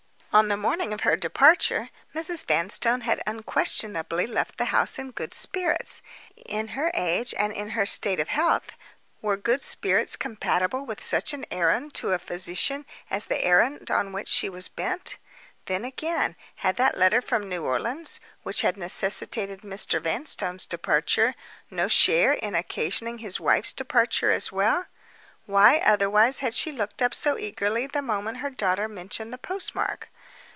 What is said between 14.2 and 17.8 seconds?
she was bent? Then, again, had that letter from New